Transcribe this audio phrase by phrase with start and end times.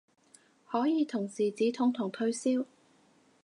[0.65, 2.65] 可以同時止痛同退燒